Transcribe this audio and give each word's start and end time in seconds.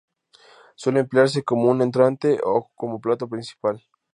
Suele 0.75 1.01
emplearse 1.01 1.43
como 1.43 1.69
un 1.69 1.79
entrante 1.83 2.39
o 2.43 2.71
como 2.73 2.99
plato 2.99 3.29
principal. 3.29 3.85